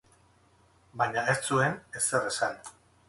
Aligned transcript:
Baina 1.01 1.25
ez 1.33 1.37
zuen 1.51 1.77
ezer 2.01 2.27
esan. 2.31 2.59